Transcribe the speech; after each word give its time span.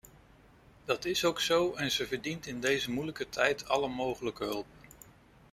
Dat 0.85 1.05
is 1.05 1.25
ook 1.25 1.39
zo 1.39 1.73
en 1.73 1.91
ze 1.91 2.07
verdient 2.07 2.45
in 2.45 2.59
deze 2.59 2.91
moeilijke 2.91 3.29
tijd 3.29 3.67
alle 3.67 3.87
mogelijke 3.87 4.43
hulp. 4.43 4.65